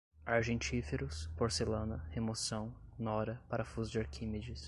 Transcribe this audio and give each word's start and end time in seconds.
argentíferos, 0.25 1.29
porcelana, 1.37 2.03
remoção, 2.09 2.73
nora, 2.97 3.39
parafuso 3.47 3.91
de 3.91 3.99
Arquimedes 3.99 4.59